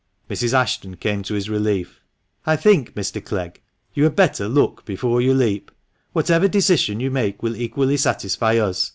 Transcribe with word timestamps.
Mrs. 0.31 0.51
Ashton 0.55 0.95
came 0.95 1.21
to 1.21 1.35
his 1.35 1.47
relief:" 1.47 2.01
I 2.47 2.55
think, 2.55 2.95
Mr. 2.95 3.23
Clegg, 3.23 3.61
you 3.93 4.03
had 4.05 4.15
better 4.15 4.49
'look 4.49 4.83
before 4.83 5.21
you 5.21 5.31
leap.' 5.35 5.69
Whatever 6.11 6.47
decision 6.47 6.99
you 6.99 7.11
make 7.11 7.43
will 7.43 7.55
equally 7.55 7.97
satisfy 7.97 8.57
us. 8.57 8.89